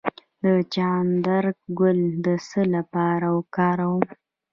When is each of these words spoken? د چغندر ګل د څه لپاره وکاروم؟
د 0.43 0.45
چغندر 0.73 1.45
ګل 1.79 1.99
د 2.25 2.27
څه 2.47 2.61
لپاره 2.75 3.27
وکاروم؟ 3.37 4.03